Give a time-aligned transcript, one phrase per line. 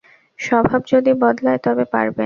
[0.39, 2.19] স্বভাব যদি বদলায় তবে পারবেন।